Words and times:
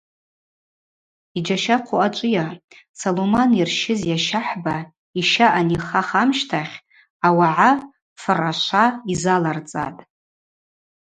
Йджьащахъву 1.37 1.97
ачӏвыйа– 2.05 2.47
Салуман 2.99 3.49
йырщыз 3.59 4.01
йащахӏба 4.11 4.77
йща 5.19 5.47
анихах 5.59 6.09
амщтахь 6.21 6.75
ауагӏа 7.25 7.71
фыр 8.21 8.39
ашва 8.49 8.85
йзаларцӏатӏ. 9.11 10.01